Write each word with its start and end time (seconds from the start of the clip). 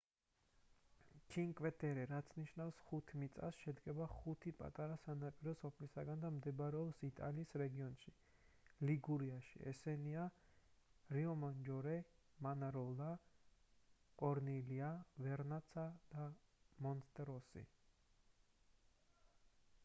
ჩინკვე 1.33 1.69
ტერე 1.81 2.05
რაც 2.11 2.29
ნიშნავს 2.37 2.77
ხუთ 2.85 3.11
მიწას 3.23 3.59
შედგება 3.65 4.07
ხუთი 4.13 4.53
პატარა 4.61 4.95
სანაპირო 5.01 5.53
სოფლისგან 5.59 6.23
და 6.25 6.31
მდებარეობს 6.37 7.03
იტალიის 7.09 7.53
რეგიონში 7.63 8.15
ლიგურიაში 8.91 9.61
ესენია 9.73 10.25
რიომაჯორე 11.19 11.95
მანაროლა 12.49 13.11
კორნილია 14.25 14.91
ვერნაცა 15.29 15.87
და 16.17 16.27
მონტეროსო 16.89 17.67